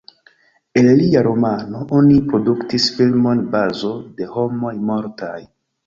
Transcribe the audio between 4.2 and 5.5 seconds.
homoj mortaj.